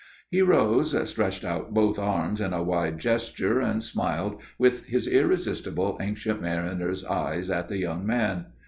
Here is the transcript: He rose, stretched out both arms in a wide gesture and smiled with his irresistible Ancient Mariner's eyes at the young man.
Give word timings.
He 0.31 0.41
rose, 0.41 0.97
stretched 1.07 1.43
out 1.45 1.75
both 1.75 1.99
arms 1.99 2.41
in 2.41 2.53
a 2.53 2.63
wide 2.63 2.97
gesture 2.97 3.59
and 3.59 3.83
smiled 3.83 4.41
with 4.57 4.87
his 4.87 5.07
irresistible 5.07 5.99
Ancient 6.01 6.41
Mariner's 6.41 7.05
eyes 7.05 7.51
at 7.51 7.67
the 7.67 7.77
young 7.77 8.03
man. 8.03 8.47